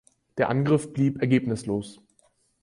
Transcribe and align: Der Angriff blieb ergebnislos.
Der 0.39 0.49
Angriff 0.49 0.91
blieb 0.93 1.21
ergebnislos. 1.21 2.01